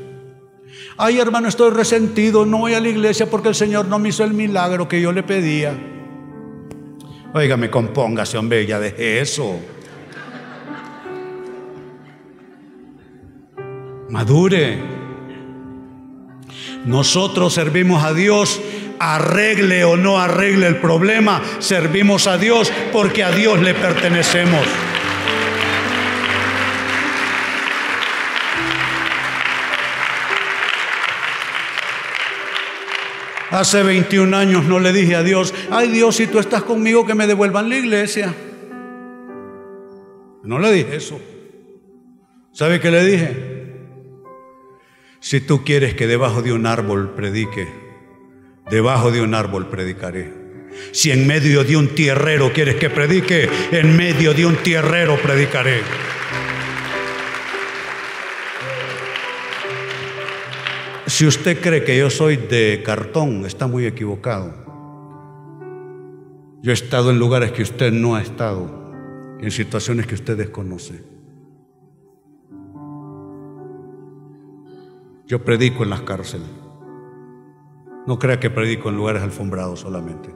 [0.97, 4.23] Ay, hermano, estoy resentido, no voy a la iglesia porque el Señor no me hizo
[4.23, 5.77] el milagro que yo le pedía.
[7.33, 9.59] Óigame, compóngase, hombre, ya deje eso.
[14.09, 14.79] Madure.
[16.85, 18.59] Nosotros servimos a Dios,
[18.99, 24.65] arregle o no arregle el problema, servimos a Dios porque a Dios le pertenecemos.
[33.49, 37.15] Hace 21 años no le dije a Dios, ay Dios, si tú estás conmigo, que
[37.15, 38.33] me devuelvan la iglesia.
[40.43, 41.19] No le dije eso.
[42.51, 43.57] ¿Sabe qué le dije?
[45.19, 47.67] Si tú quieres que debajo de un árbol predique,
[48.69, 50.33] debajo de un árbol predicaré.
[50.91, 55.81] Si en medio de un tierrero quieres que predique, en medio de un tierrero predicaré.
[61.07, 64.53] Si usted cree que yo soy de cartón, está muy equivocado.
[66.61, 68.91] Yo he estado en lugares que usted no ha estado,
[69.39, 71.01] en situaciones que usted desconoce.
[75.25, 76.47] Yo predico en las cárceles.
[78.07, 80.33] No crea que predico en lugares alfombrados solamente.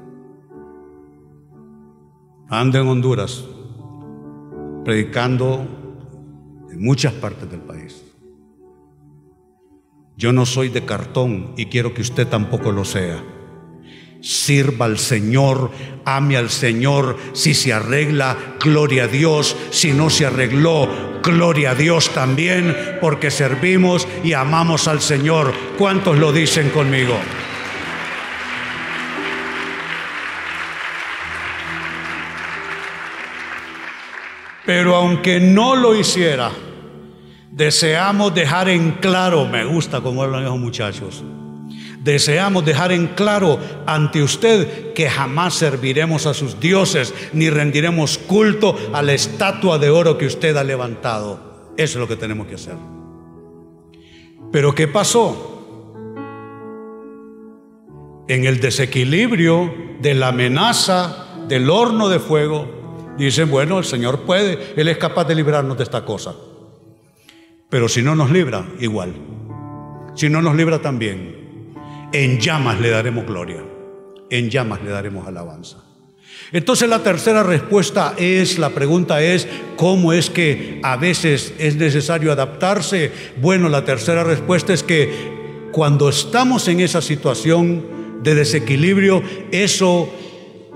[2.50, 3.46] Ando en Honduras
[4.84, 5.66] predicando
[6.72, 8.04] en muchas partes del país.
[10.18, 13.24] Yo no soy de cartón y quiero que usted tampoco lo sea.
[14.22, 15.72] Sirva al Señor,
[16.06, 17.18] ame al Señor.
[17.34, 19.56] Si se arregla, gloria a Dios.
[19.72, 20.88] Si no se arregló,
[21.24, 25.54] gloria a Dios también, porque servimos y amamos al Señor.
[25.78, 27.16] ¿Cuántos lo dicen conmigo?
[34.74, 36.50] Pero aunque no lo hiciera,
[37.52, 41.22] Deseamos dejar en claro, me gusta como hablan esos muchachos,
[42.00, 48.78] deseamos dejar en claro ante usted que jamás serviremos a sus dioses ni rendiremos culto
[48.94, 51.74] a la estatua de oro que usted ha levantado.
[51.76, 52.76] Eso es lo que tenemos que hacer.
[54.54, 56.24] Pero ¿qué pasó?
[58.30, 62.81] En el desequilibrio de la amenaza del horno de fuego,
[63.26, 66.36] dicen, bueno, el Señor puede, Él es capaz de librarnos de esta cosa.
[67.70, 69.14] Pero si no nos libra, igual.
[70.16, 71.74] Si no nos libra también,
[72.12, 73.64] en llamas le daremos gloria.
[74.30, 75.78] En llamas le daremos alabanza.
[76.52, 79.48] Entonces la tercera respuesta es, la pregunta es,
[79.78, 83.12] ¿cómo es que a veces es necesario adaptarse?
[83.42, 90.10] Bueno, la tercera respuesta es que cuando estamos en esa situación de desequilibrio, eso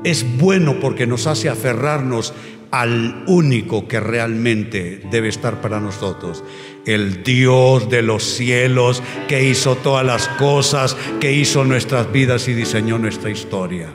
[0.06, 2.34] es bueno porque nos hace aferrarnos
[2.72, 6.44] al único que realmente debe estar para nosotros,
[6.86, 12.54] el Dios de los cielos que hizo todas las cosas, que hizo nuestras vidas y
[12.54, 13.94] diseñó nuestra historia.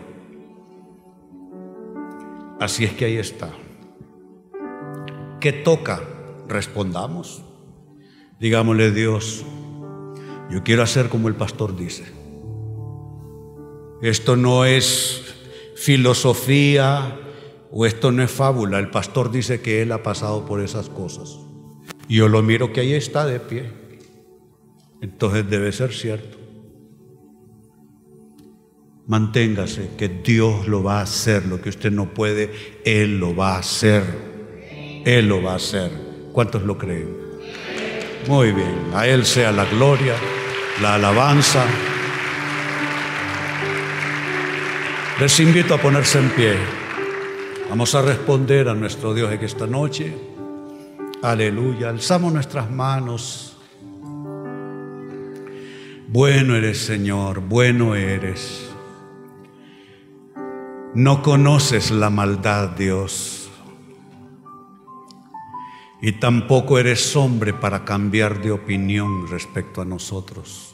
[2.61, 3.51] Así es que ahí está.
[5.41, 6.03] ¿Qué toca?
[6.51, 7.43] respondamos.
[8.39, 9.45] Digámosle, Dios,
[10.51, 12.05] yo quiero hacer como el pastor dice.
[14.03, 15.30] Esto no es
[15.81, 17.19] filosofía
[17.71, 18.79] o esto no es fábula.
[18.79, 21.39] El pastor dice que él ha pasado por esas cosas.
[22.07, 23.73] Yo lo miro que ahí está de pie.
[25.01, 26.37] Entonces debe ser cierto.
[29.07, 31.47] Manténgase, que Dios lo va a hacer.
[31.47, 32.53] Lo que usted no puede,
[32.85, 34.05] Él lo va a hacer.
[35.07, 35.91] Él lo va a hacer.
[36.33, 37.17] ¿Cuántos lo creen?
[38.29, 38.91] Muy bien.
[38.93, 40.15] A Él sea la gloria,
[40.83, 41.65] la alabanza.
[45.21, 46.57] Les invito a ponerse en pie.
[47.69, 50.17] Vamos a responder a nuestro Dios en esta noche.
[51.23, 51.91] Aleluya.
[51.91, 53.59] Alzamos nuestras manos.
[56.09, 58.71] Bueno eres, Señor, bueno eres.
[60.95, 63.51] No conoces la maldad, Dios.
[66.01, 70.70] Y tampoco eres hombre para cambiar de opinión respecto a nosotros.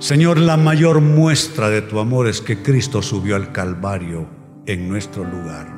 [0.00, 4.26] Señor, la mayor muestra de tu amor es que Cristo subió al Calvario
[4.66, 5.68] en nuestro lugar.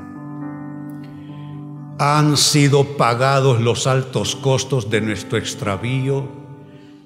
[1.99, 6.29] Han sido pagados los altos costos de nuestro extravío,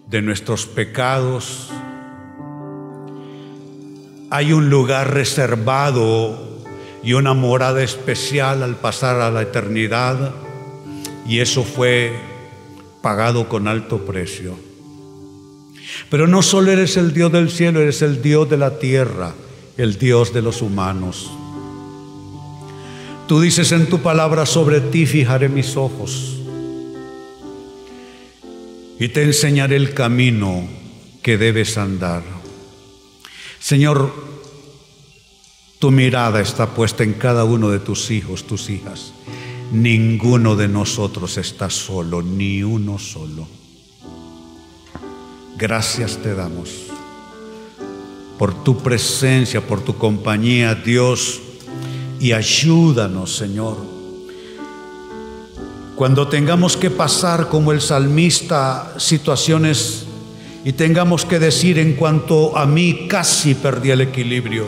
[0.06, 1.72] de nuestros pecados,
[4.28, 6.38] hay un lugar reservado
[7.02, 10.32] y una morada especial al pasar a la eternidad
[11.26, 12.12] y eso fue
[13.02, 14.65] pagado con alto precio.
[16.11, 19.34] Pero no solo eres el Dios del cielo, eres el Dios de la tierra,
[19.76, 21.30] el Dios de los humanos.
[23.26, 26.36] Tú dices en tu palabra, sobre ti fijaré mis ojos
[28.99, 30.64] y te enseñaré el camino
[31.22, 32.22] que debes andar.
[33.59, 34.12] Señor,
[35.78, 39.12] tu mirada está puesta en cada uno de tus hijos, tus hijas.
[39.72, 43.49] Ninguno de nosotros está solo, ni uno solo.
[45.59, 46.86] Gracias te damos
[48.38, 51.40] por tu presencia, por tu compañía, Dios,
[52.20, 53.78] y ayúdanos, Señor.
[55.94, 60.04] Cuando tengamos que pasar como el salmista situaciones
[60.62, 64.66] y tengamos que decir en cuanto a mí casi perdí el equilibrio.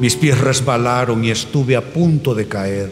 [0.00, 2.90] Mis pies resbalaron y estuve a punto de caer.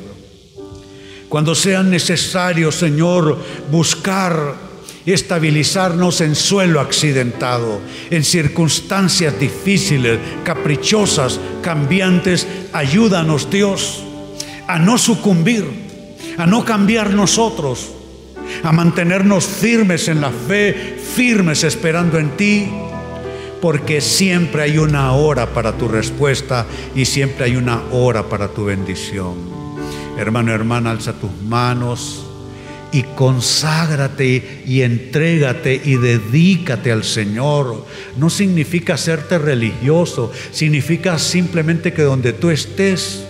[1.30, 3.38] Cuando sea necesario, Señor,
[3.70, 4.63] buscar
[5.12, 7.80] estabilizarnos en suelo accidentado,
[8.10, 14.02] en circunstancias difíciles, caprichosas, cambiantes, ayúdanos, Dios,
[14.66, 15.64] a no sucumbir,
[16.38, 17.90] a no cambiar nosotros,
[18.62, 22.68] a mantenernos firmes en la fe, firmes esperando en ti,
[23.60, 28.64] porque siempre hay una hora para tu respuesta y siempre hay una hora para tu
[28.64, 29.34] bendición.
[30.18, 32.23] Hermano, hermana, alza tus manos
[32.94, 37.84] y conságrate y entrégate y dedícate al Señor.
[38.16, 43.24] No significa hacerte religioso, significa simplemente que donde tú estés,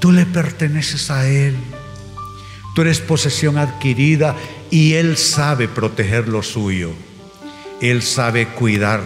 [0.00, 1.54] tú le perteneces a Él.
[2.74, 4.34] Tú eres posesión adquirida
[4.72, 6.90] y Él sabe proteger lo suyo.
[7.80, 9.04] Él sabe cuidar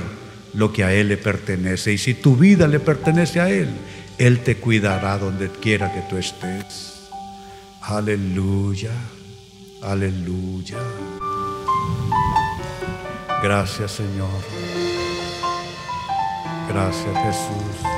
[0.55, 1.93] lo que a Él le pertenece.
[1.93, 3.69] Y si tu vida le pertenece a Él,
[4.17, 6.98] Él te cuidará donde quiera que tú estés.
[7.91, 8.93] Aleluya,
[9.83, 10.79] aleluya.
[13.43, 14.43] Gracias Señor.
[16.69, 17.89] Gracias Jesús.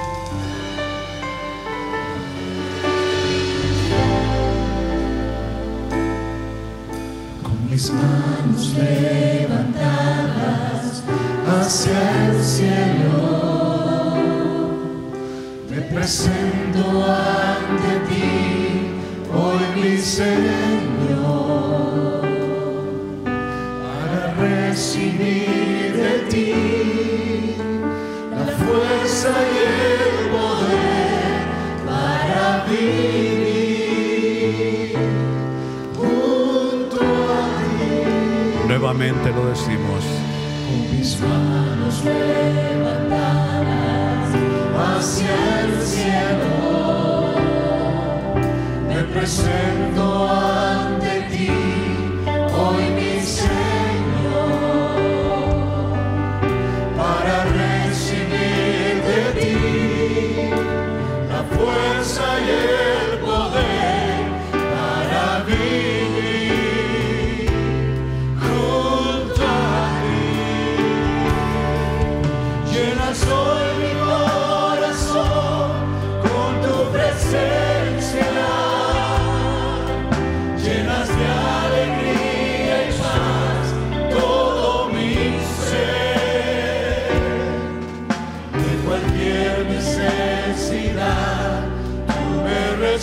[7.70, 9.72] mis manos levantadas
[11.46, 14.16] hacia el cielo,
[15.70, 18.59] me presento ante ti,
[19.34, 21.50] hoy mi Señor,
[23.82, 27.56] para recibir de ti
[28.30, 31.40] la fuerza y el poder
[31.86, 33.10] para vivir.
[38.80, 40.04] nuevamente lo decimos.
[40.66, 43.10] Con mis manos levantadas
[44.78, 46.79] hacia el cielo,
[49.12, 51.50] presento ante ti,
[52.54, 54.70] hoy mi Señor,
[56.96, 60.50] para recibir de ti
[61.28, 62.79] la fuerza y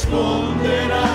[0.10, 1.07] responderá.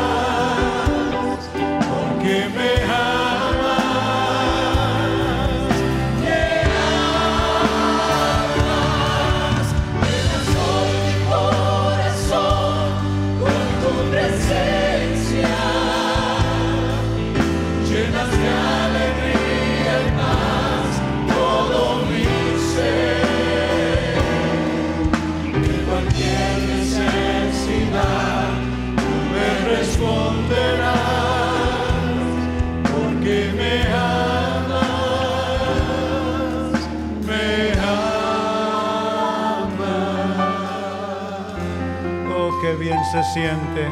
[43.12, 43.86] Se siente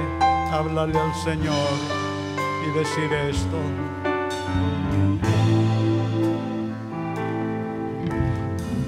[0.50, 1.68] hablarle al Señor
[2.66, 3.58] y decir esto.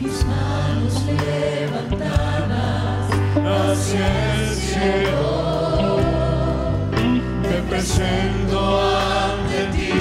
[0.00, 4.06] mis manos levantadas hacia
[4.36, 5.98] el cielo.
[7.42, 8.58] Me presento
[8.88, 9.92] ante ti,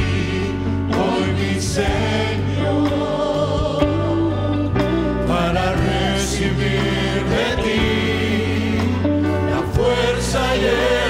[0.97, 2.40] hoy mi Señor,
[10.61, 11.00] fuerza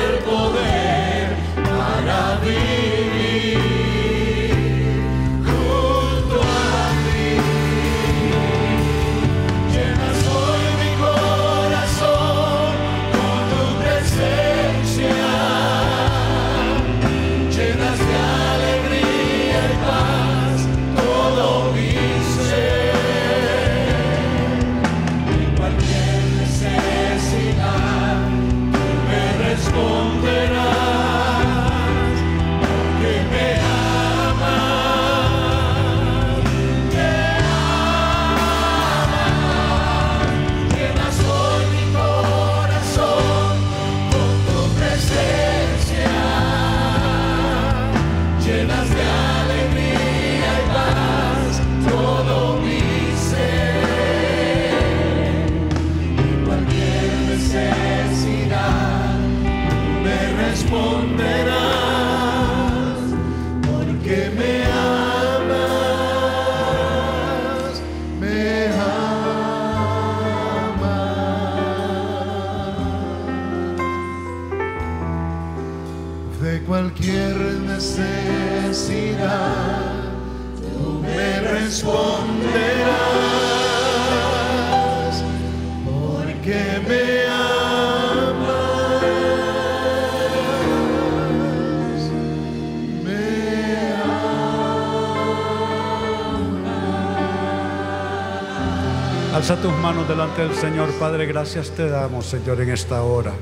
[99.60, 100.89] Tus manos delante del Señor.
[100.93, 103.34] Padre, gracias te damos, Señor, en esta hora.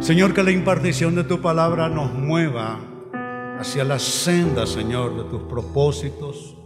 [0.00, 2.80] Señor, que la impartición de tu palabra nos mueva
[3.60, 6.56] hacia la senda, Señor, de tus propósitos.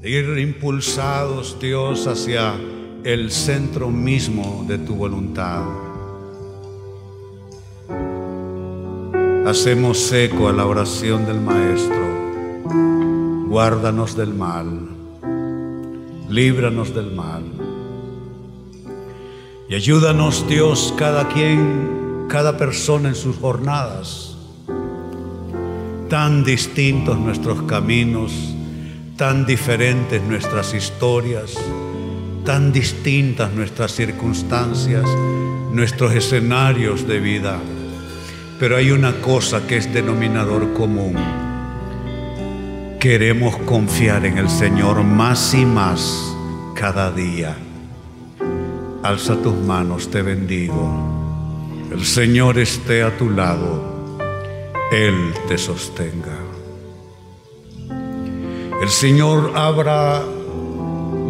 [0.00, 2.54] De ir impulsados, Dios, hacia
[3.04, 5.62] el centro mismo de tu voluntad.
[9.46, 12.00] Hacemos eco a la oración del Maestro.
[13.48, 14.99] Guárdanos del mal
[16.30, 17.42] líbranos del mal.
[19.68, 24.36] Y ayúdanos, Dios, cada quien, cada persona en sus jornadas.
[26.08, 28.32] Tan distintos nuestros caminos,
[29.16, 31.54] tan diferentes nuestras historias,
[32.44, 35.04] tan distintas nuestras circunstancias,
[35.72, 37.58] nuestros escenarios de vida.
[38.58, 41.49] Pero hay una cosa que es denominador común
[43.00, 46.36] Queremos confiar en el Señor más y más
[46.74, 47.56] cada día.
[49.02, 51.88] Alza tus manos, te bendigo.
[51.90, 54.18] El Señor esté a tu lado.
[54.92, 55.14] Él
[55.48, 56.36] te sostenga.
[58.82, 60.22] El Señor abra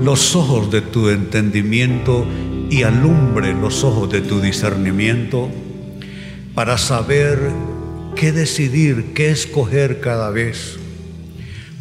[0.03, 2.27] los ojos de tu entendimiento
[2.69, 5.49] y alumbre los ojos de tu discernimiento
[6.53, 7.39] para saber
[8.17, 10.80] qué decidir, qué escoger cada vez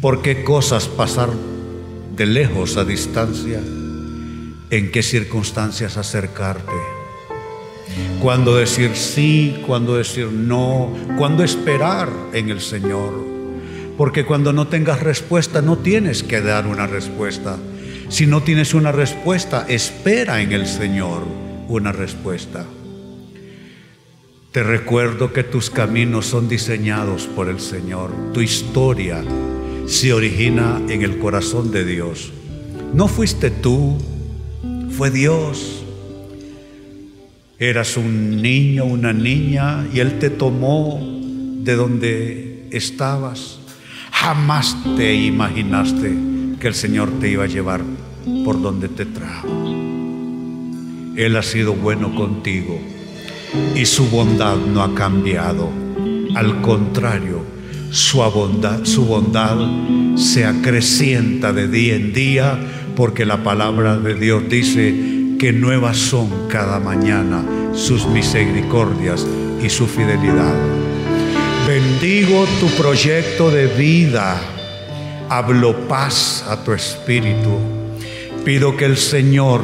[0.02, 1.30] por qué cosas pasar
[2.16, 3.60] de lejos a distancia,
[4.70, 6.72] en qué circunstancias acercarte,
[8.22, 13.28] cuándo decir sí, cuándo decir no, cuándo esperar en el Señor.
[13.98, 17.58] Porque cuando no tengas respuesta, no tienes que dar una respuesta.
[18.08, 21.24] Si no tienes una respuesta, espera en el Señor
[21.68, 22.66] una respuesta.
[24.54, 29.22] Te recuerdo que tus caminos son diseñados por el Señor, tu historia
[29.90, 32.32] se origina en el corazón de Dios.
[32.94, 33.98] No fuiste tú,
[34.92, 35.84] fue Dios.
[37.58, 41.00] Eras un niño, una niña, y Él te tomó
[41.64, 43.58] de donde estabas.
[44.12, 46.14] Jamás te imaginaste
[46.60, 47.82] que el Señor te iba a llevar
[48.46, 49.48] por donde te trajo.
[51.16, 52.80] Él ha sido bueno contigo
[53.76, 55.72] y su bondad no ha cambiado.
[56.36, 57.39] Al contrario,
[57.92, 59.58] su bondad, su bondad
[60.16, 62.60] se acrecienta de día en día
[62.96, 64.94] porque la palabra de Dios dice
[65.40, 69.26] que nuevas son cada mañana sus misericordias
[69.64, 70.54] y su fidelidad.
[71.68, 74.40] Bendigo tu proyecto de vida.
[75.30, 77.58] Hablo paz a tu espíritu.
[78.44, 79.62] Pido que el Señor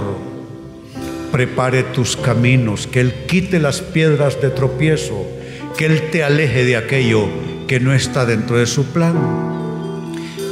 [1.32, 5.26] prepare tus caminos, que Él quite las piedras de tropiezo,
[5.78, 7.28] que Él te aleje de aquello
[7.68, 9.16] que no está dentro de su plan.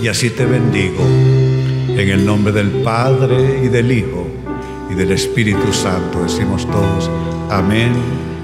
[0.02, 4.28] Y así te bendigo en el nombre del Padre y del Hijo
[4.90, 6.24] y del Espíritu Santo.
[6.24, 7.10] Decimos todos,
[7.50, 7.94] amén,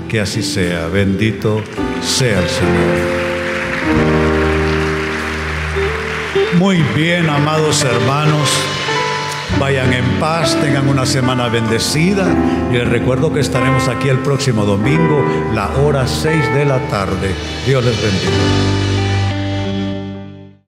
[0.07, 0.87] que así sea.
[0.87, 1.61] Bendito
[2.01, 3.19] sea el Señor.
[6.57, 8.49] Muy bien, amados hermanos.
[9.59, 12.25] Vayan en paz, tengan una semana bendecida
[12.71, 15.21] y les recuerdo que estaremos aquí el próximo domingo,
[15.53, 17.35] la hora 6 de la tarde.
[17.65, 18.88] Dios les bendiga.